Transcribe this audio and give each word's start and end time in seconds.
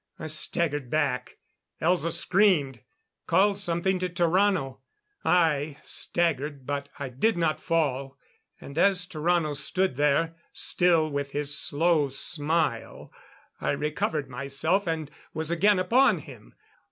I 0.17 0.25
staggered 0.25 0.89
back. 0.89 1.37
Elza 1.79 2.11
screamed 2.11 2.81
called 3.27 3.59
something 3.59 3.99
to 3.99 4.09
Tarrano. 4.09 4.79
I 5.23 5.77
staggered, 5.83 6.65
but 6.65 6.89
I 6.97 7.09
did 7.09 7.37
not 7.37 7.59
fall; 7.59 8.17
and 8.59 8.79
as 8.79 9.05
Tarrano 9.05 9.55
stood 9.55 9.97
there, 9.97 10.33
still 10.53 11.11
with 11.11 11.33
his 11.33 11.55
slow 11.55 12.09
smile, 12.09 13.11
I 13.59 13.73
recovered 13.73 14.27
myself 14.27 14.87
and 14.87 15.11
was 15.35 15.51
again 15.51 15.77
upon 15.77 16.17
him. 16.17 16.55